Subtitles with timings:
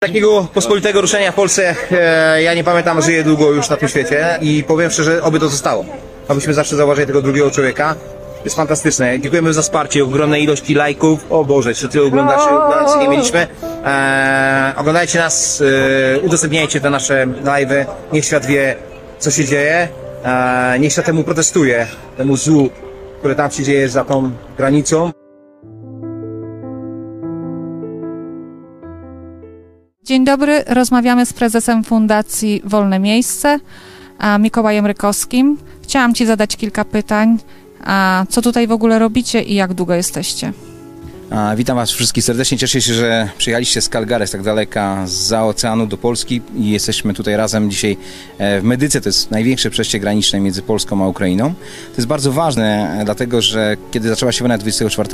[0.00, 4.38] Takiego pospolitego ruszenia w Polsce e, ja nie pamiętam, żyję długo już na tym świecie
[4.40, 5.84] i powiem szczerze, oby to zostało.
[6.28, 7.94] Abyśmy zawsze zauważyli tego drugiego człowieka.
[8.44, 9.20] Jest fantastyczne.
[9.20, 11.26] Dziękujemy za wsparcie, ogromne ilości lajków.
[11.30, 13.46] O Boże, jeszcze tyle oglądaczy, oglądaczy nie mieliśmy.
[13.84, 15.62] E, oglądajcie nas,
[16.16, 17.86] e, udostępniajcie te nasze live'y.
[18.12, 18.76] Niech świat wie,
[19.18, 19.88] co się dzieje.
[20.24, 21.86] E, niech świat temu protestuje,
[22.16, 22.70] temu złu,
[23.18, 25.12] które tam się dzieje za tą granicą.
[30.06, 33.60] Dzień dobry, rozmawiamy z prezesem Fundacji Wolne Miejsce,
[34.38, 35.58] Mikołajem Rykowskim.
[35.82, 37.38] Chciałam Ci zadać kilka pytań.
[37.84, 40.52] A co tutaj w ogóle robicie i jak długo jesteście?
[41.56, 42.58] Witam Was wszystkich serdecznie.
[42.58, 47.14] Cieszę się, że przyjechaliście z Calgary, z tak daleka, za oceanu do Polski i jesteśmy
[47.14, 47.96] tutaj razem dzisiaj
[48.38, 49.00] e, w Medyce.
[49.00, 51.54] To jest największe przejście graniczne między Polską a Ukrainą.
[51.54, 55.08] To jest bardzo ważne, e, dlatego że kiedy zaczęła się wojna 24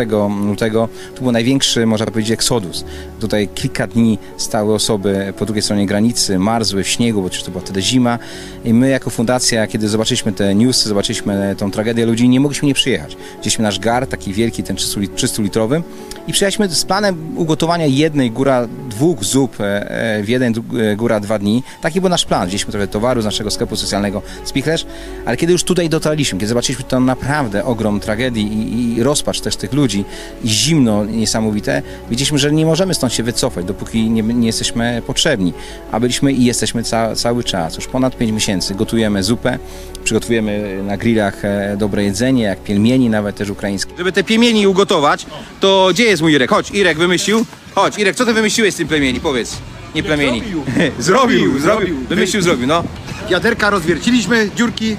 [0.47, 2.85] lutego, to był największy, można powiedzieć, eksodus.
[3.21, 7.65] Tutaj kilka dni stały osoby po drugiej stronie granicy, marzły w śniegu, bo to była
[7.65, 8.19] wtedy zima.
[8.65, 12.75] I my jako fundacja, kiedy zobaczyliśmy te newsy, zobaczyliśmy tą tragedię ludzi, nie mogliśmy nie
[12.75, 13.17] przyjechać.
[13.41, 15.83] Wzięliśmy nasz gar, taki wielki, ten 300-litrowy
[16.29, 20.55] i przyjechaliśmy z planem ugotowania jednej, góra dwóch zup e, e, w jeden,
[20.93, 21.63] e, góra dwa dni.
[21.81, 22.47] Taki był nasz plan.
[22.47, 24.87] Wzięliśmy trochę towaru z naszego sklepu socjalnego Spichlerz,
[25.25, 29.57] ale kiedy już tutaj dotarliśmy, kiedy zobaczyliśmy to naprawdę ogrom tragedii i, i rozpacz też
[29.57, 30.05] tych ludzi
[30.45, 35.53] i zimno niesamowite, wiedzieliśmy, że nie możemy stąd się wycofać, dopóki nie, nie jesteśmy potrzebni.
[35.93, 37.77] A byliśmy i jesteśmy ca, cały czas.
[37.77, 39.59] Już ponad 5 miesięcy gotujemy zupę,
[40.05, 41.43] przygotowujemy na grillach
[41.77, 43.93] dobre jedzenie, jak pielmieni nawet też ukraińskie.
[43.99, 45.27] Żeby te piemieni ugotować,
[45.61, 46.51] to gdzie jest mój Irek?
[46.51, 47.47] Chodź, Irek wymyślił.
[47.75, 49.21] Chodź, Irek, co ty wymyśliłeś z tym plemieni?
[49.21, 49.59] Powiedz.
[49.95, 50.43] Nie plemieni.
[50.99, 51.97] zrobił, zrobił.
[52.09, 52.85] Wymyślił, zrobił, no.
[53.31, 54.97] Wiaderka rozwierciliśmy, dziurki.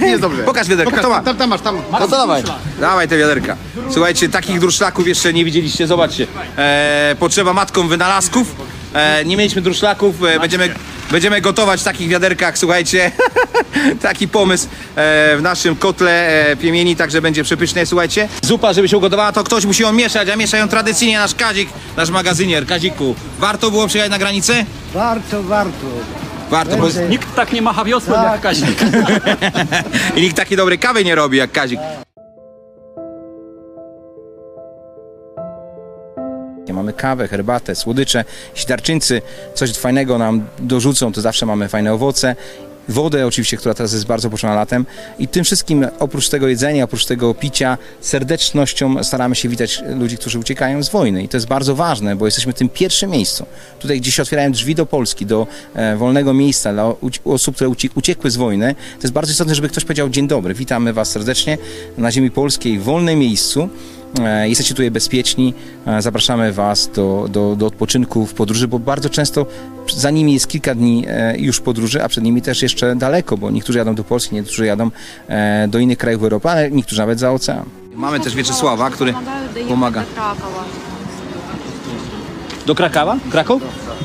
[0.00, 0.42] Jest dobrze.
[0.52, 1.22] Pokaż wiaderka, Pokaż, kto ma?
[1.22, 1.76] tam, tam masz, tam.
[1.92, 2.42] No to dawaj.
[2.80, 3.56] Dawaj te wiaderka.
[3.90, 6.26] Słuchajcie, takich druszlaków jeszcze nie widzieliście, zobaczcie.
[6.56, 8.54] E, potrzeba matkom wynalazków.
[8.94, 10.74] E, nie mieliśmy druszlaków, e, będziemy,
[11.10, 13.10] będziemy gotować w takich wiaderkach, słuchajcie.
[14.02, 14.66] Taki pomysł
[14.96, 18.28] e, w naszym kotle e, piemieni, także będzie przepyszne, słuchajcie.
[18.42, 22.10] Zupa, żeby się ugotowała, to ktoś musi ją mieszać, a mieszają tradycyjnie nasz Kazik, nasz
[22.10, 22.66] magazynier.
[22.66, 24.64] Kaziku, warto było przyjechać na granicę?
[24.94, 25.86] Warto, warto.
[26.50, 26.86] Warto, bo.
[27.08, 28.32] Nikt tak nie macha wiosłem Tak.
[28.32, 28.80] jak Kazik.
[30.16, 31.80] i nikt takiej dobrej kawy nie robi jak Kazik.
[36.72, 38.24] Mamy kawę, herbatę, słodycze,
[38.54, 39.22] jeśli darczyńcy
[39.54, 42.36] coś fajnego nam dorzucą, to zawsze mamy fajne owoce.
[42.88, 44.86] Wodę oczywiście, która teraz jest bardzo potrzebna latem
[45.18, 50.38] i tym wszystkim oprócz tego jedzenia, oprócz tego picia serdecznością staramy się witać ludzi, którzy
[50.38, 53.46] uciekają z wojny i to jest bardzo ważne, bo jesteśmy tym pierwszym miejscu.
[53.78, 58.30] Tutaj gdzieś otwierają drzwi do Polski, do e, wolnego miejsca dla osób, które ucie- uciekły
[58.30, 58.74] z wojny.
[58.74, 61.58] To jest bardzo istotne, żeby ktoś powiedział dzień dobry, witamy Was serdecznie
[61.98, 63.68] na ziemi polskiej, w wolnym miejscu.
[64.18, 65.54] E, Jesteście tutaj bezpieczni.
[65.86, 69.46] E, Zapraszamy Was do, do, do odpoczynku w podróży, bo bardzo często
[69.96, 73.50] za nimi jest kilka dni e, już podróży, a przed nimi też jeszcze daleko, bo
[73.50, 74.90] niektórzy jadą do Polski, niektórzy jadą
[75.68, 77.64] do innych krajów Europy, ale niektórzy nawet za ocean.
[77.94, 79.14] Mamy też Wieczysława, który
[79.68, 80.04] pomaga.
[82.66, 83.16] Do Krakowa?
[83.30, 83.62] Kraków?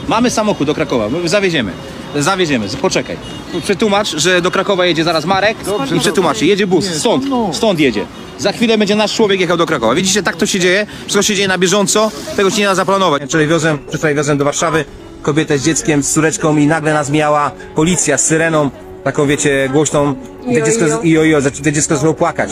[0.07, 1.71] Mamy samochód do Krakowa, my zawieziemy.
[2.15, 3.17] Zawieziemy, poczekaj.
[3.63, 5.57] Przetłumacz, że do Krakowa jedzie zaraz Marek
[5.95, 6.45] i przetłumaczy.
[6.45, 8.05] Jedzie bus, stąd, stąd jedzie.
[8.37, 9.95] Za chwilę będzie nasz człowiek jechał do Krakowa.
[9.95, 13.23] Widzicie, tak to się dzieje, wszystko się dzieje na bieżąco, tego się nie da zaplanować.
[13.23, 14.85] Wczoraj wiozłem, wczoraj wiozłem do Warszawy
[15.21, 18.69] kobietę z dzieckiem, z córeczką i nagle nas miała policja z syreną,
[19.03, 20.15] taką wiecie, głośną.
[20.47, 22.49] I to dziecko, i ojo, to dziecko zaczęło płakać.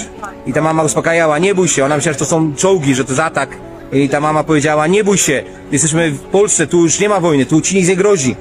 [0.47, 3.11] I ta mama uspokajała, nie bój się, ona myślała, że to są czołgi, że to
[3.11, 3.57] jest atak.
[3.93, 7.45] I ta mama powiedziała, nie bój się, jesteśmy w Polsce, tu już nie ma wojny,
[7.45, 8.35] tu ci nic nie grozi.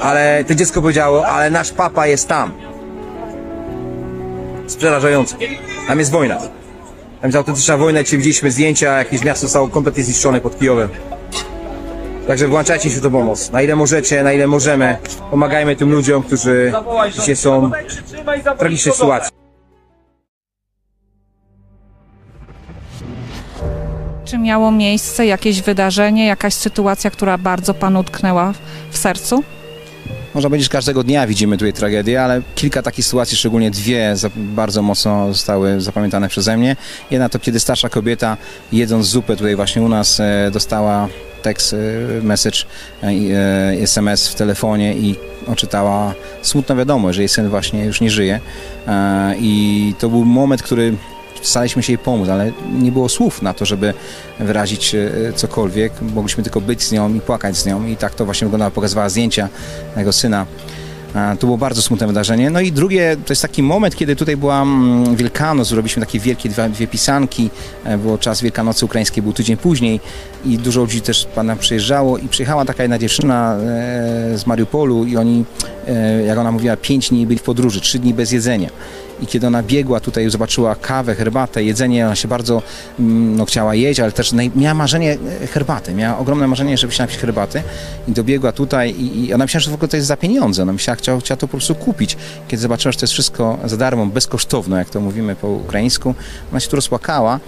[0.00, 2.52] Ale to dziecko powiedziało, ale nasz papa jest tam.
[4.64, 5.36] Jest przerażające.
[5.88, 6.36] Tam jest wojna.
[7.20, 10.88] Tam jest autentyczna wojna, gdzie widzieliśmy zdjęcia, jakieś miasto zostało kompletnie zniszczone pod Kijowem.
[12.26, 13.50] Także włączajcie się tę pomoc.
[13.50, 14.96] Na ile możecie, na ile możemy.
[15.30, 16.72] Pomagajmy tym ludziom, którzy
[17.12, 17.70] dzisiaj są
[18.54, 19.30] w tragicznej sytuacji.
[24.24, 28.52] Czy miało miejsce jakieś wydarzenie, jakaś sytuacja, która bardzo Panu utknęła
[28.90, 29.44] w sercu?
[30.34, 35.32] Można powiedzieć, każdego dnia widzimy tutaj tragedię, ale kilka takich sytuacji, szczególnie dwie, bardzo mocno
[35.32, 36.76] zostały zapamiętane przeze mnie.
[37.10, 38.36] Jedna to, kiedy starsza kobieta,
[38.72, 41.08] jedząc zupę tutaj właśnie u nas, e, dostała
[41.42, 42.58] tekst, e, message,
[43.02, 45.16] e, e, SMS w telefonie i
[45.46, 48.40] odczytała smutną wiadomość, że jej syn właśnie już nie żyje.
[49.38, 50.94] I to był moment, który
[51.42, 53.94] staraliśmy się jej pomóc, ale nie było słów na to, żeby
[54.40, 55.92] wyrazić e, cokolwiek.
[56.14, 58.70] Mogliśmy tylko być z nią i płakać z nią i tak to właśnie wyglądało.
[58.70, 59.48] Pokazywała zdjęcia
[59.96, 60.46] jego syna.
[61.38, 62.50] To było bardzo smutne wydarzenie.
[62.50, 66.48] No i drugie, to jest taki moment, kiedy tutaj była mm, Wielkanoc, zrobiliśmy takie wielkie
[66.48, 67.50] dwa, dwie pisanki,
[67.84, 70.00] e, było czas Wielkanocy ukraińskiej, był tydzień później
[70.44, 73.58] i dużo ludzi też pana przyjeżdżało i przyjechała taka jedna dziewczyna e,
[74.38, 75.44] z Mariupolu i oni,
[76.26, 78.70] jak ona mówiła, pięć dni byli w podróży, trzy dni bez jedzenia.
[79.22, 82.62] I kiedy ona biegła tutaj, zobaczyła kawę, herbatę, jedzenie, ona się bardzo
[83.00, 87.02] mm, no, chciała jeść, ale też miała marzenie e, herbaty, miała ogromne marzenie, żeby się
[87.02, 87.62] napić herbaty
[88.08, 90.72] i dobiegła tutaj i, i ona myślała, że w ogóle to jest za pieniądze, ona
[90.72, 92.16] myślała, chciała, chciała to po prostu kupić.
[92.48, 96.14] Kiedy zobaczyła, że to jest wszystko za darmo, bezkosztowno, jak to mówimy po ukraińsku,
[96.52, 97.40] ona się tu rozpłakała,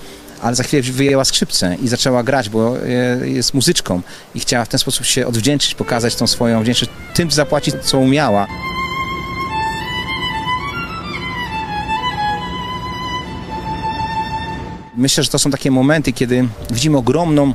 [0.43, 4.00] ale za chwilę wyjęła skrzypce i zaczęła grać, bo e, jest muzyczką
[4.34, 8.46] i chciała w ten sposób się odwdzięczyć, pokazać tą swoją wdzięczność, tym zapłacić, co umiała.
[15.00, 17.55] Myślę, że to są takie momenty, kiedy widzimy ogromną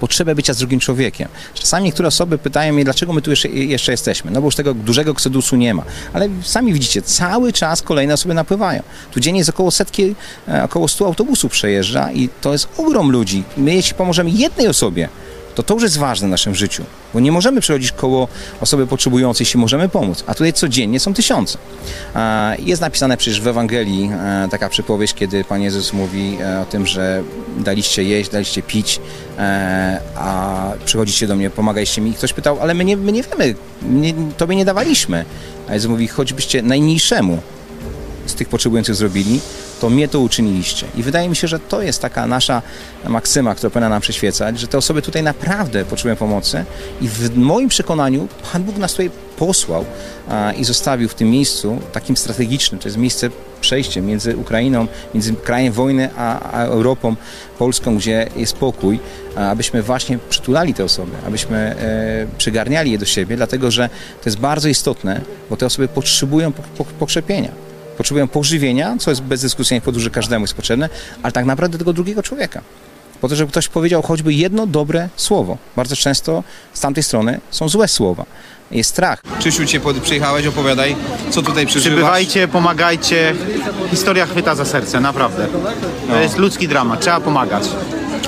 [0.00, 1.28] potrzebę bycia z drugim człowiekiem.
[1.54, 4.30] Czasami niektóre osoby pytają mnie, dlaczego my tu jeszcze, jeszcze jesteśmy.
[4.30, 5.82] No bo już tego dużego ksedusu nie ma.
[6.12, 8.82] Ale sami widzicie, cały czas kolejne osoby napływają.
[9.12, 10.14] Tu dziennie jest około setki,
[10.48, 13.44] e, około 100 autobusów przejeżdża i to jest ogrom ludzi.
[13.56, 15.08] My jeśli pomożemy jednej osobie,
[15.56, 18.28] to to już jest ważne w naszym życiu, bo nie możemy przechodzić koło
[18.60, 21.58] osoby potrzebującej, jeśli możemy pomóc, a tutaj codziennie są tysiące.
[22.58, 26.86] Jest napisane przecież w Ewangelii e, taka przypowieść, kiedy Pan Jezus mówi e, o tym,
[26.86, 27.22] że
[27.58, 29.00] daliście jeść, daliście pić,
[29.38, 32.10] e, a przychodzicie do mnie, pomagaliście mi.
[32.10, 35.24] I ktoś pytał, ale my nie, my nie wiemy, nie, tobie nie dawaliśmy.
[35.68, 37.38] A Jezus mówi, choćbyście najmniejszemu
[38.26, 39.40] z tych potrzebujących zrobili,
[39.80, 40.86] to mnie to uczyniliście.
[40.96, 42.62] I wydaje mi się, że to jest taka nasza
[43.08, 46.64] maksyma, która powinna nam przyświecać, że te osoby tutaj naprawdę potrzebują pomocy
[47.00, 49.84] i w moim przekonaniu Pan Bóg nas tutaj posłał
[50.28, 52.80] a, i zostawił w tym miejscu takim strategicznym.
[52.80, 53.30] To jest miejsce
[53.60, 57.16] przejście między Ukrainą, między krajem wojny a, a Europą,
[57.58, 59.00] Polską, gdzie jest pokój,
[59.36, 63.88] abyśmy właśnie przytulali te osoby, abyśmy e, przygarniali je do siebie, dlatego że
[64.22, 65.20] to jest bardzo istotne,
[65.50, 67.65] bo te osoby potrzebują po, po, pokrzepienia
[67.96, 70.88] potrzebują pożywienia, co jest bezdyskusyjnie w podróży każdemu jest potrzebne,
[71.22, 72.62] ale tak naprawdę tego drugiego człowieka.
[73.20, 75.58] Po to, żeby ktoś powiedział choćby jedno dobre słowo.
[75.76, 78.24] Bardzo często z tamtej strony są złe słowa.
[78.70, 79.22] Jest strach.
[79.38, 80.96] Krzysiu, cię pod, przyjechałeś, opowiadaj,
[81.30, 81.96] co tutaj przeżywasz.
[81.96, 83.34] Przybywajcie, pomagajcie.
[83.90, 85.46] Historia chwyta za serce, naprawdę.
[86.08, 87.64] To jest ludzki dramat, trzeba pomagać.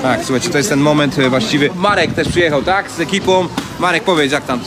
[0.03, 1.71] Tak, słuchajcie, to jest ten moment e, właściwy.
[1.75, 2.91] Marek też przyjechał, tak?
[2.91, 3.49] Z ekipą.
[3.79, 4.61] Marek, powiedz, jak tam?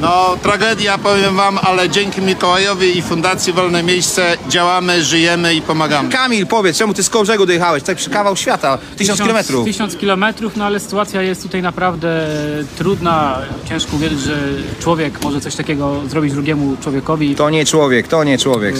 [0.00, 6.08] No, tragedia, powiem wam, ale dzięki Mikołajowi i Fundacji Wolne Miejsce działamy, żyjemy i pomagamy.
[6.08, 7.82] Kamil, powiedz, czemu ty z koło brzegu dojechałeś?
[7.82, 9.64] Tak przy kawał świata, tysiąc kilometrów.
[9.64, 12.26] Tysiąc kilometrów, no ale sytuacja jest tutaj naprawdę
[12.78, 13.38] trudna.
[13.68, 14.38] Ciężko uwierzyć, że
[14.80, 17.34] człowiek może coś takiego zrobić drugiemu człowiekowi.
[17.34, 18.76] To nie człowiek, to nie człowiek.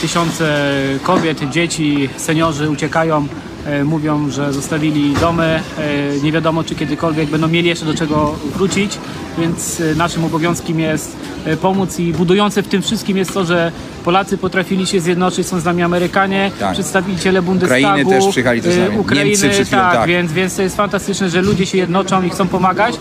[0.00, 0.72] Tysiące
[1.02, 3.26] kobiet, dzieci, seniorzy uciekają.
[3.66, 8.34] e, Mówią, że zostawili domy, e, nie wiadomo czy kiedykolwiek będą mieli jeszcze do czego
[8.56, 8.98] wrócić,
[9.38, 13.72] więc e, naszym obowiązkiem jest e, pomóc i budujące w tym wszystkim jest to, że
[14.04, 16.72] Polacy potrafili się zjednoczyć, są z nami Amerykanie, Tak.
[16.72, 18.98] przedstawiciele Bundestagu, Ukrainy też przyjechali tu z e, nami.
[18.98, 20.08] Ukrainy, Niemcy przed chwilą, tak, tak.
[20.08, 22.94] Więc, więc to jest fantastyczne, że ludzie się jednoczą i chcą pomagać,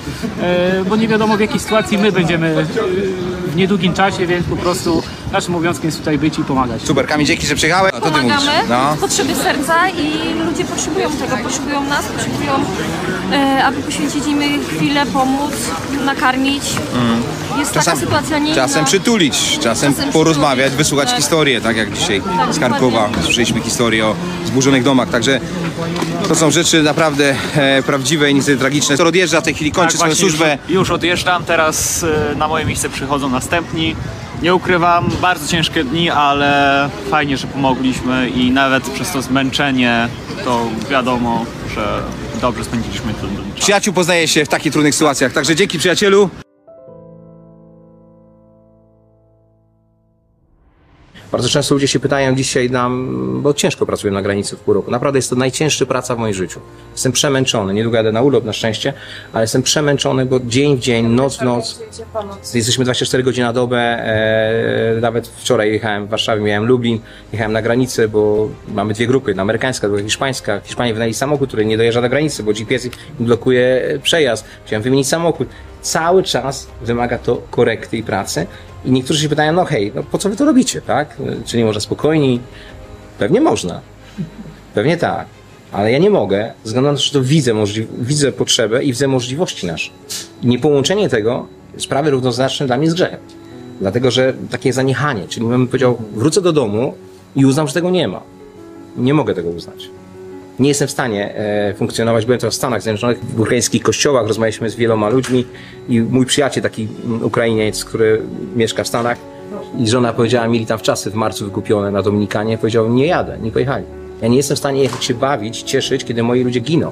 [0.90, 2.66] bo nie wiadomo w jakiej sytuacji my będziemy
[3.48, 6.82] w niedługim czasie, więc po prostu naszym obowiązkiem jest tutaj być i pomagać.
[6.82, 7.94] Super, Kamil, dzięki, że przyjechałeś.
[7.94, 8.36] A to ty mówisz.
[8.38, 8.96] pomagamy No.
[8.96, 12.52] z potrzeby serca i ludzie potrzebują tego, potrzebują nas, potrzebują,
[13.32, 15.52] e, aby poświęcić im chwilę, pomóc,
[16.06, 16.64] nakarmić.
[17.60, 21.18] Jest taka sytuacja nie czasem przytulić, czasem, Czasem porozmawiać, przytulić, wysłuchać tak.
[21.18, 23.24] historię, tak jak dzisiaj Tak, z dokładnie.
[23.24, 24.16] słyszeliśmy historię o
[24.46, 25.40] zburzonych domach, także
[26.28, 28.98] to są rzeczy naprawdę e, prawdziwe i niestety tragiczne.
[28.98, 30.58] To odjeżdża w tej chwili, kończy Tak, swoją właśnie służbę.
[30.68, 33.96] Już, już odjeżdżam, teraz e, na moje miejsce przychodzą następni.
[34.42, 40.08] Nie ukrywam, bardzo ciężkie dni, ale fajnie, że pomogliśmy i nawet przez to zmęczenie
[40.44, 42.02] to wiadomo, że
[42.42, 43.64] dobrze spędziliśmy ten czas.
[43.64, 46.30] Przyjaciół poznaje się w takich trudnych sytuacjach, także dzięki przyjacielu.
[51.32, 54.92] Bardzo często ludzie się pytają dzisiaj nam, bo ciężko pracuję na granicy w pół roku.
[54.92, 56.60] Naprawdę jest to najcięższa praca w moim życiu.
[56.92, 57.74] Jestem przemęczony.
[57.74, 58.94] Niedługo jadę na urlop na szczęście,
[59.34, 61.82] ale jestem przemęczony, bo dzień w dzień, noc w noc.
[62.54, 63.78] Jesteśmy 24 godziny na dobę.
[63.78, 67.00] E, nawet wczoraj jechałem w Warszawie, miałem Lublin,
[67.32, 70.62] jechałem na granicę, bo mamy dwie grupy, jedna amerykańska, druga hiszpańska.
[70.64, 74.46] Hiszpanie wynajęli samochód, który nie dojeżdża do granicy, bo GPS im blokuje przejazd.
[74.66, 75.48] Chciałem wymienić samochód.
[75.82, 78.48] Cały czas wymaga to korekty i pracy.
[78.86, 81.18] I niektórzy się pytają, no hej, no po co wy to robicie, tak?
[81.46, 82.40] Czy nie można spokojniej?
[83.20, 83.82] Pewnie można.
[84.74, 85.28] Pewnie tak.
[85.72, 87.54] Ale ja nie mogę, ze względu na to, że to widzę,
[88.00, 89.92] widzę potrzebę i widzę możliwości nasze.
[90.44, 93.20] Niepołączenie tego sprawy równoznaczne dla mnie z grzechem.
[93.82, 96.94] Dlatego, że takie zaniechanie, czyli bym powiedział, wrócę do domu
[97.36, 98.22] i uznam, że tego nie ma.
[98.98, 99.90] Nie mogę tego uznać.
[100.60, 102.26] Nie jestem w stanie e, funkcjonować.
[102.26, 105.46] Byłem to w Stanach Zjednoczonych, w ukraińskich kościołach, rozmawialiśmy z wieloma ludźmi
[105.90, 106.88] i mój przyjaciel, taki
[107.22, 108.22] Ukrainiec, który
[108.56, 109.18] mieszka w Stanach
[109.80, 113.38] i żona powiedziała, mieli tam w czasy w marcu wykupione na Dominikanie, powiedział, nie jadę,
[113.42, 113.86] nie pojechali.
[114.22, 116.88] Ja nie jestem w stanie jechać się bawić, cieszyć, kiedy moi ludzie giną.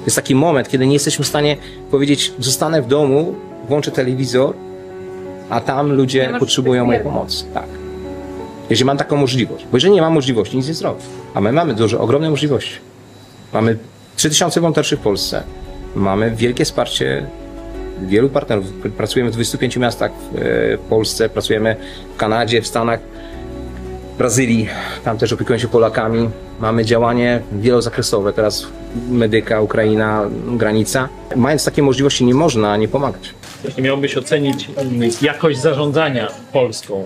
[0.00, 1.56] To jest taki moment, kiedy nie jesteśmy w stanie
[1.90, 3.34] powiedzieć, zostanę w domu,
[3.68, 4.54] włączę telewizor,
[5.50, 7.44] a tam ludzie potrzebują mojej pomocy.
[7.54, 7.66] Tak.
[8.70, 9.66] Jeżeli mam taką możliwość.
[9.70, 11.00] Bo jeżeli nie mam możliwości, nic nie zrobię.
[11.34, 12.89] A my mamy duże, ogromne możliwości.
[13.52, 13.76] Mamy
[14.16, 15.42] 3000 wolontariuszy w Polsce.
[15.94, 17.26] Mamy wielkie wsparcie
[18.02, 18.66] wielu partnerów.
[18.96, 21.76] Pracujemy w 25 miastach w e, Polsce, pracujemy
[22.14, 23.00] w Kanadzie, w Stanach,
[24.14, 24.68] w Brazylii.
[25.04, 26.30] Tam też opiekują się Polakami.
[26.60, 28.32] Mamy działanie wielozakresowe.
[28.32, 28.66] Teraz
[29.10, 31.08] Medyka, Ukraina, granica.
[31.36, 33.34] Mając takie możliwości nie można nie pomagać.
[33.64, 37.04] Jeśli miałbyś ocenić mm, jakość zarządzania Polską,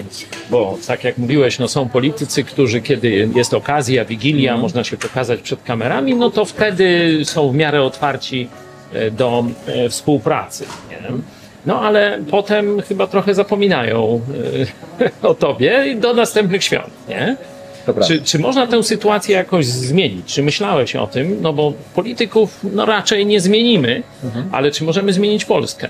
[0.50, 5.40] bo tak jak mówiłeś, no są politycy, którzy kiedy jest okazja, wigilia, można się pokazać
[5.40, 8.49] przed kamerami, no to wtedy są w miarę otwarci
[8.92, 10.64] e, do e, współpracy.
[10.90, 11.11] Nie?
[11.66, 14.20] No ale potem chyba trochę zapominają
[15.00, 17.37] e, o tobie do następnych świąt, nie?
[18.06, 20.34] Czy, czy można tę sytuację jakoś zmienić?
[20.34, 21.38] Czy myślałeś o tym?
[21.40, 24.02] No bo polityków no raczej nie zmienimy,
[24.52, 25.88] ale czy możemy zmienić Polskę?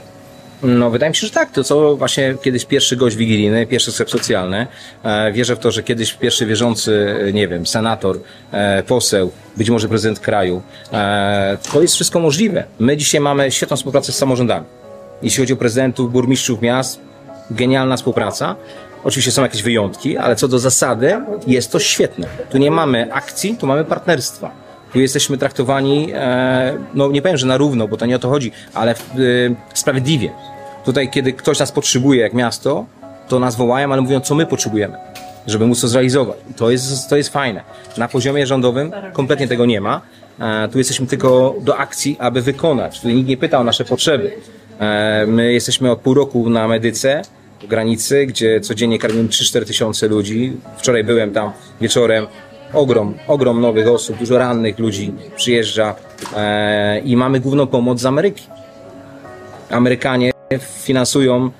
[0.64, 1.50] No, wydaje mi się, że tak.
[1.50, 4.66] To co właśnie kiedyś pierwszy gość wigilijny, pierwszy sklep socjalny.
[5.02, 8.18] E, wierzę w to, że kiedyś pierwszy wierzący, e, nie wiem, senator,
[8.52, 10.62] e, poseł, być może prezydent kraju.
[11.72, 12.64] To jest wszystko możliwe.
[12.78, 14.66] My dzisiaj mamy świetną współpracę z samorządami.
[15.22, 17.00] Jeśli chodzi o prezydentów, burmistrzów miast,
[17.50, 18.56] genialna współpraca.
[19.04, 21.16] Oczywiście są jakieś wyjątki, ale co do zasady
[21.46, 22.26] jest to świetne.
[22.50, 24.50] Tu nie mamy akcji, tu mamy partnerstwa.
[24.92, 26.12] Tu jesteśmy traktowani,
[26.94, 28.94] no nie powiem, że na równo, bo to nie o to chodzi, ale
[29.74, 30.30] sprawiedliwie.
[30.84, 32.86] Tutaj, kiedy ktoś nas potrzebuje jak miasto,
[33.28, 34.96] to nas wołają, ale mówią, co my potrzebujemy,
[35.46, 36.36] żeby móc to zrealizować.
[36.56, 37.62] To jest, to jest fajne.
[37.98, 40.00] Na poziomie rządowym kompletnie tego nie ma.
[40.40, 42.96] E, tu jesteśmy tylko do akcji, aby wykonać.
[42.96, 44.32] Tutaj nikt nie pyta o nasze potrzeby.
[44.80, 47.22] E, my jesteśmy od pół roku na medyce,
[47.62, 50.52] w granicy, gdzie codziennie karmimy 3-4 tysiące ludzi.
[50.76, 52.26] Wczoraj byłem tam wieczorem.
[52.72, 55.94] Ogrom, ogrom nowych osób, dużo rannych ludzi przyjeżdża
[56.36, 58.46] e, i mamy główną pomoc z Ameryki.
[59.70, 61.50] Amerykanie finansują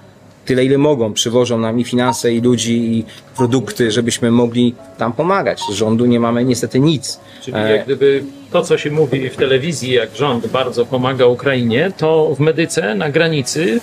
[0.44, 1.12] tyle, ile mogą.
[1.12, 3.04] Przywożą nam i finanse, i ludzi, i
[3.36, 5.60] produkty, żebyśmy mogli tam pomagać.
[5.70, 7.20] Z rządu nie mamy niestety nic.
[7.42, 11.92] Czyli E, jak gdyby to, co się mówi w telewizji, jak rząd bardzo pomaga Ukrainie,
[11.96, 13.80] to w medyce na granicy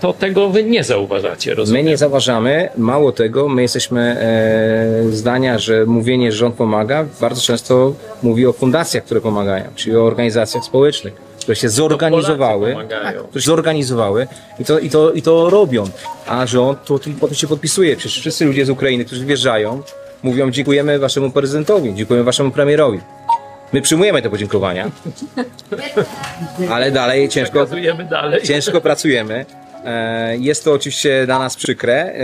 [0.00, 1.86] to tego wy nie zauważacie, My rozumiem?
[1.86, 7.94] nie zauważamy, mało tego, my jesteśmy e, zdania, że mówienie, że rząd pomaga, bardzo często
[8.22, 12.76] mówi o fundacjach, które pomagają, czyli o organizacjach społecznych, które się zorganizowały,
[13.28, 14.26] które się zorganizowały
[14.58, 15.84] i to, i, to, i to robią,
[16.26, 17.96] a rząd to, to potem się podpisuje.
[17.96, 19.82] Przecież wszyscy ludzie z Ukrainy, którzy wjeżdżają,
[20.22, 23.00] mówią dziękujemy waszemu prezydentowi, dziękujemy waszemu premierowi.
[23.72, 24.90] My przyjmujemy te podziękowania,
[26.74, 27.66] ale dalej ciężko,
[28.10, 28.42] dalej.
[28.42, 29.46] ciężko pracujemy.
[29.84, 31.94] E, Jest to oczywiście dla nas przykre.
[31.94, 32.16] E,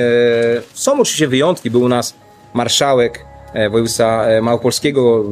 [0.74, 1.70] Są oczywiście wyjątki.
[1.70, 2.14] Był u nas
[2.54, 5.24] marszałek e, województwa małopolskiego.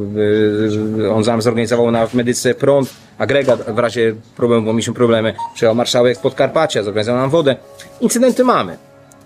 [1.13, 5.33] On sam zorganizował na w medyce prąd, agregat w razie problemu, bo mieliśmy problemy.
[5.55, 7.55] Przyjechał marszałek Podkarpacia, zorganizował nam wodę.
[8.01, 8.77] Incydenty mamy.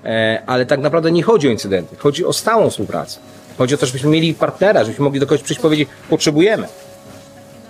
[0.06, 1.96] E, Ale tak naprawdę nie chodzi o incydenty.
[1.96, 3.20] Chodzi o stałą współpracę.
[3.58, 6.68] Chodzi o to, żebyśmy mieli partnera, żebyśmy mogli do kogoś przyjść i powiedzieć, potrzebujemy.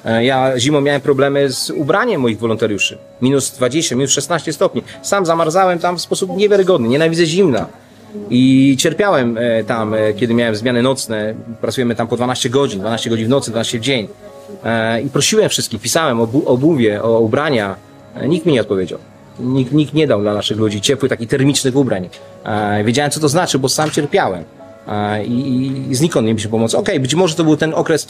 [0.05, 2.97] E, Ja zimą miałem problemy z ubraniem moich wolontariuszy.
[3.21, 4.83] Minus 20, minus 16 stopni.
[5.01, 6.87] Sam zamarzałem tam w sposób niewiarygodny.
[6.87, 7.65] Nienawidzę zimna.
[8.29, 11.33] I cierpiałem e, tam, kiedy miałem zmiany nocne.
[11.61, 14.07] Pracujemy tam po 12 godzin, 12 godzin w nocy, 12 w dzień.
[14.65, 17.75] E, I prosiłem wszystkich, pisałem o bu- o obuwie, o ubrania.
[18.15, 18.99] E, Nikt mi nie odpowiedział.
[19.39, 22.09] Nikt, nikt nie dał dla naszych ludzi ciepłych, takich termicznych ubrań.
[22.45, 24.43] E, Wiedziałem, co to znaczy, bo sam cierpiałem.
[25.25, 26.77] I, i znikąd nie mieliśmy pomocy.
[26.77, 28.07] Okej, być może to był ten okres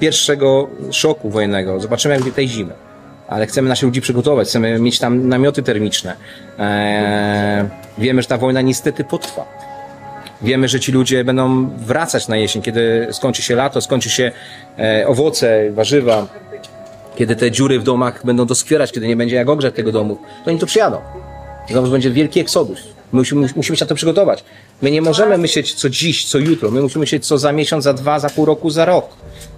[0.00, 1.80] pierwszego szoku wojennego.
[1.80, 2.72] Zobaczymy jak będzie tej zimy.
[3.28, 6.16] Ale chcemy naszych ludzi przygotować, chcemy mieć tam namioty termiczne.
[6.58, 7.64] Eee,
[7.98, 9.44] wiemy, że ta wojna niestety potrwa.
[10.42, 14.32] Wiemy, że ci ludzie będą wracać na jesień, kiedy skończy się lato, skończy się
[14.78, 16.26] e, owoce, warzywa,
[17.16, 20.50] kiedy te dziury w domach będą doskwierać, kiedy nie będzie jak ogrzać tego domu, to
[20.50, 20.98] oni tu przyjadą.
[21.70, 22.78] Znowu będzie wielki eksodus.
[23.12, 24.44] My musimy, musimy się na to przygotować.
[24.82, 26.70] My nie możemy myśleć co dziś, co jutro.
[26.70, 29.06] My musimy myśleć co za miesiąc, za dwa, za pół roku, za rok.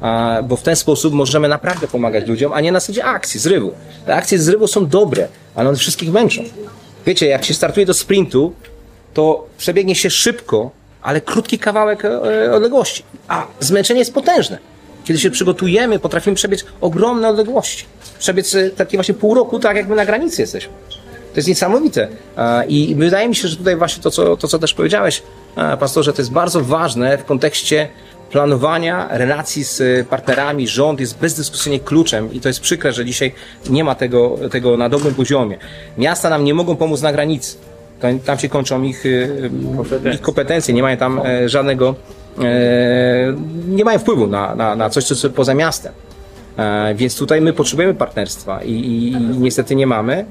[0.00, 3.72] A, bo w ten sposób możemy naprawdę pomagać ludziom, a nie na zasadzie akcji, zrywu.
[4.06, 6.42] Te akcje zrywu są dobre, ale one wszystkich męczą.
[7.06, 8.52] Wiecie, jak się startuje do sprintu,
[9.14, 10.70] to przebiegnie się szybko,
[11.02, 13.02] ale krótki kawałek e, odległości.
[13.28, 14.58] A zmęczenie jest potężne.
[15.04, 17.84] Kiedy się przygotujemy, potrafimy przebiec ogromne odległości.
[18.18, 20.72] Przebiec e, takie właśnie pół roku, tak jak my na granicy jesteśmy.
[21.32, 22.08] To jest niesamowite.
[22.68, 25.22] I wydaje mi się, że tutaj właśnie to, co, to, co też powiedziałeś,
[25.80, 27.88] pastorze, to jest bardzo ważne w kontekście
[28.30, 33.34] planowania relacji z e, partnerami, rząd jest bezdyskusyjnie kluczem i to jest przykre, że dzisiaj
[33.70, 35.58] nie ma tego, tego na dobrym poziomie.
[35.98, 37.56] Miasta nam nie mogą pomóc na granicy.
[38.00, 41.94] Tam, tam się kończą ich, e, ich kompetencje, nie mają tam e, żadnego,
[42.38, 42.42] e,
[43.68, 45.92] nie mają wpływu na, na, na coś, co jest poza miastem.
[46.56, 50.24] E, więc tutaj my potrzebujemy partnerstwa i, i, i niestety nie mamy,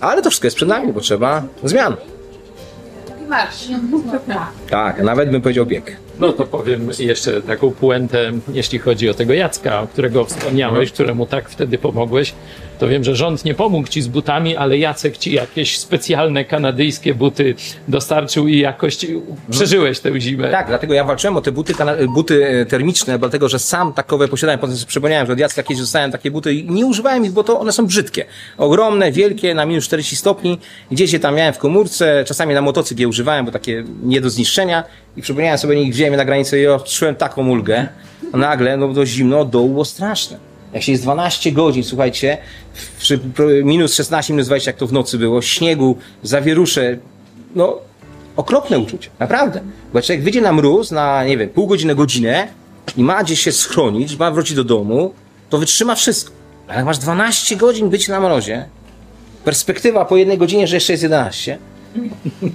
[0.00, 1.96] ale to wszystko jest przed nami, bo trzeba zmian.
[3.28, 3.68] Marsz.
[4.70, 5.96] Tak, nawet bym powiedział bieg.
[6.20, 11.26] No to powiem jeszcze taką puentę, jeśli chodzi o tego Jacka, o którego wspomniałeś, któremu
[11.26, 12.34] tak wtedy pomogłeś.
[12.78, 17.14] To wiem, że rząd nie pomógł ci z butami, ale Jacek ci jakieś specjalne kanadyjskie
[17.14, 17.54] buty
[17.88, 18.98] dostarczył i jakoś
[19.50, 20.50] przeżyłeś tę zimę.
[20.50, 21.74] Tak, dlatego ja walczyłem o te buty,
[22.08, 24.60] buty e, termiczne, dlatego że sam takowe posiadałem.
[24.60, 27.44] Potem sobie przypomniałem, że od Jacka kiedyś dostałem takie buty i nie używałem ich, bo
[27.44, 28.24] to one są brzydkie.
[28.58, 30.58] Ogromne, wielkie, na minus 40 stopni.
[30.90, 34.30] Gdzieś je tam miałem w komórce, czasami na motocykl je używałem, bo takie nie do
[34.30, 34.84] zniszczenia.
[35.16, 37.88] I przypomniałem sobie, nie wziąłem je na granicę i odczułem taką ulgę.
[38.32, 40.38] A nagle, no to zimno, dołu było straszne.
[40.72, 42.38] Jak się jest 12 godzin, słuchajcie,
[42.98, 43.20] przy
[43.64, 46.98] minus 16, minus 20, jak to w nocy było, śniegu, zawierusze,
[47.54, 47.78] no
[48.36, 49.60] okropne uczucie, naprawdę.
[49.92, 52.48] Bo jak wyjdzie na mróz na, nie wiem, pół godziny, godzinę
[52.96, 55.14] i ma gdzieś się schronić, ma wrócić do domu,
[55.50, 56.32] to wytrzyma wszystko.
[56.68, 58.68] Ale jak masz 12 godzin być na mrozie,
[59.44, 61.58] perspektywa po jednej godzinie, że jeszcze jest 11,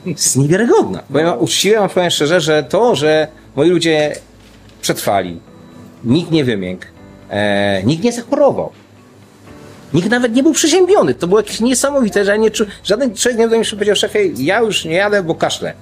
[0.05, 1.03] jest niewiarygodna.
[1.09, 4.15] Bo ja uczciwie wam powiem szczerze, że to, że moi ludzie
[4.81, 5.39] przetrwali,
[6.03, 6.85] nikt nie wymiękł,
[7.29, 8.71] e, nikt nie zachorował,
[9.93, 11.13] Nikt nawet nie był przeziębiony.
[11.13, 12.65] To było jakieś niesamowite, że ja nie czu...
[12.83, 15.73] żaden człowiek nie powiedział, szefie, ja już nie jadę, bo kaszlę.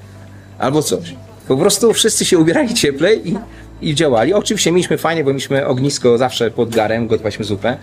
[0.60, 1.16] Albo coś.
[1.48, 3.38] Po prostu wszyscy się ubierali cieplej i,
[3.82, 4.34] i działali.
[4.34, 7.78] Oczywiście mieliśmy fajnie, bo mieliśmy ognisko zawsze pod garem, gotowaliśmy zupę.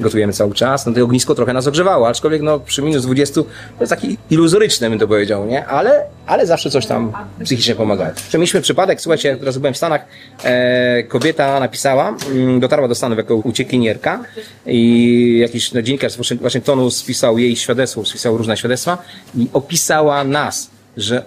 [0.00, 0.86] Gotujemy cały czas.
[0.86, 3.46] No to ognisko trochę nas ogrzewało, aczkolwiek no przy minus 20 to
[3.80, 5.66] jest taki iluzoryczny, bym to powiedział, nie?
[5.66, 7.12] Ale, ale zawsze coś tam
[7.44, 8.10] psychicznie pomagało.
[8.10, 10.04] Jeszcze mieliśmy przypadek, słuchajcie, teraz byłem w Stanach,
[10.44, 14.24] e, kobieta napisała, mm, dotarła do Stanów jako uciekinierka
[14.66, 18.98] i jakiś no, dziennikarz z Waszy- Waszyngtonu spisał jej świadectwo, spisał różne świadectwa
[19.36, 21.22] i opisała nas, że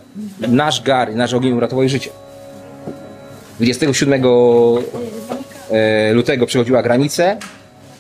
[0.48, 2.10] nasz gar nasz ogień uratował jej życie.
[3.60, 4.24] 27
[5.72, 7.38] e, lutego przechodziła granicę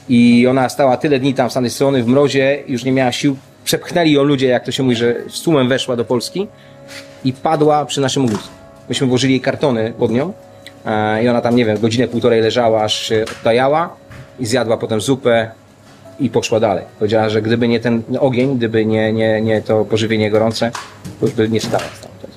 [0.09, 3.37] i ona stała tyle dni tam z tamtej strony w mrozie, już nie miała sił.
[3.63, 6.47] Przepchnęli ją ludzie, jak to się mówi, że z tłumem weszła do Polski
[7.23, 8.49] i padła przy naszym ognisku.
[8.89, 10.33] Myśmy włożyli jej kartony pod nią
[10.85, 13.95] e, i ona tam, nie wiem, godzinę, półtorej leżała, aż się oddajała
[14.39, 15.51] i zjadła potem zupę
[16.19, 16.83] i poszła dalej.
[16.99, 20.71] Powiedziała, że gdyby nie ten ogień, gdyby nie, nie, nie to pożywienie gorące,
[21.19, 22.33] to już by nie stała stamtąd.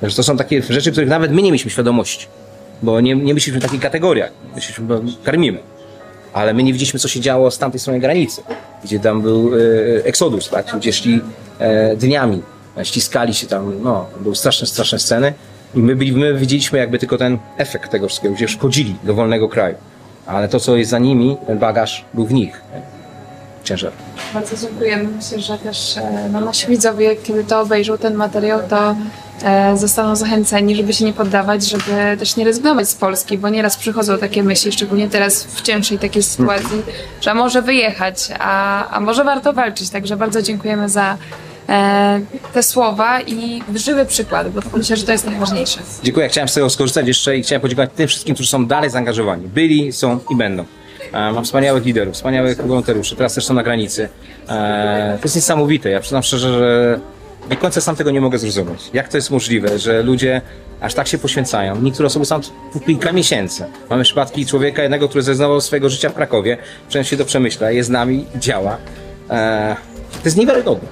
[0.00, 2.26] Także to są takie rzeczy, których nawet my nie mieliśmy świadomości,
[2.82, 4.30] bo nie, nie myśleliśmy w takich kategoriach.
[4.54, 5.58] Myśleliśmy, bo karmimy.
[6.36, 8.42] Ale my nie widzieliśmy, co się działo z tamtej strony granicy,
[8.84, 9.58] gdzie tam był e,
[10.04, 10.72] eksodus, tak?
[10.72, 11.20] Ludzie szli
[11.58, 12.42] e, dniami,
[12.76, 15.32] e, ściskali się tam, no, były straszne, straszne sceny.
[15.74, 19.48] I my, byli, my widzieliśmy jakby tylko ten efekt tego wszystkiego, gdzie szkodzili do wolnego
[19.48, 19.74] kraju.
[20.26, 22.60] Ale to, co jest za nimi, ten bagaż był w nich.
[23.66, 23.92] Ciężar.
[24.34, 25.08] Bardzo dziękujemy.
[25.16, 28.96] Myślę, że też e, no, nasi widzowie, kiedy to obejrzą ten materiał, to
[29.42, 33.76] e, zostaną zachęceni, żeby się nie poddawać, żeby też nie rezygnować z Polski, bo nieraz
[33.76, 36.82] przychodzą takie myśli, szczególnie teraz w cięższej takiej sytuacji,
[37.20, 39.90] że może wyjechać, a, a może warto walczyć.
[39.90, 41.16] Także bardzo dziękujemy za
[41.68, 42.20] e,
[42.52, 45.80] te słowa i żywy przykład, bo myślę, że to jest najważniejsze.
[46.02, 49.48] Dziękuję, chciałem z tego skorzystać jeszcze i chciałem podziękować tym wszystkim, którzy są dalej zaangażowani.
[49.48, 50.64] Byli, są i będą.
[51.16, 54.08] E, Mam wspaniałych liderów, wspaniałych wolontariuszy, teraz też są na granicy.
[54.48, 55.90] E, To jest niesamowite.
[55.90, 57.00] Ja przyznam szczerze, że
[57.50, 58.90] do końca sam tego nie mogę zrozumieć.
[58.92, 60.40] Jak to jest możliwe, że ludzie
[60.80, 61.80] aż tak się poświęcają?
[61.82, 62.40] Niektóre osoby są
[62.72, 63.64] po kilka miesięcy.
[63.90, 66.56] Mamy przypadki człowieka jednego, który zrezygnował swojego życia w Krakowie,
[66.88, 68.76] przeniósł się do Przemyśla, jest z nami, działa.
[69.30, 69.76] E,
[70.12, 70.88] To jest niewiarygodne.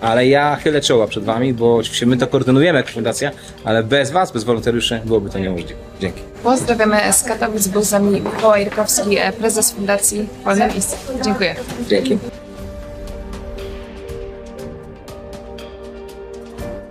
[0.00, 3.30] Ale ja chylę czoła przed Wami, bo oczywiście my to koordynujemy jako fundacja,
[3.64, 5.74] ale bez Was, bez wolontariuszy byłoby to niemożliwe.
[6.00, 6.20] Dzięki.
[6.42, 10.96] Pozdrawiamy z Katowic, był z nami Mikołaj Rykowski, e, prezes Fundacji Wolne Miejsce.
[11.24, 11.54] Dziękuję.
[11.88, 12.18] Dzięki.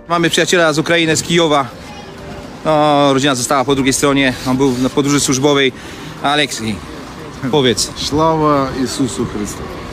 [0.08, 1.68] Mamy przyjaciela z Ukrainy, z Kijowa.
[2.64, 5.72] No, rodzina została po drugiej stronie, on był na podróży służbowej.
[6.22, 6.74] Aleksji,
[7.50, 7.90] powiedz.
[7.96, 9.87] Sława Jezusu Chrystusowi.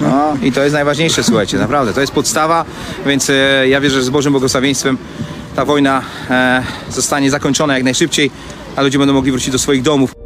[0.00, 1.92] No i to jest najważniejsze, słuchajcie, naprawdę.
[1.92, 2.64] To jest podstawa,
[3.06, 4.98] więc e, ja wierzę, że z Bożym błogosławieństwem
[5.56, 8.30] ta wojna e, zostanie zakończona jak najszybciej,
[8.76, 10.19] a ludzie będą mogli wrócić do swoich domów.